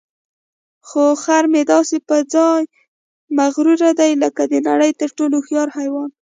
[1.21, 2.61] خر مې داسې په ځان
[3.37, 6.09] مغروره دی لکه د نړۍ تر ټولو هوښیار حیوان.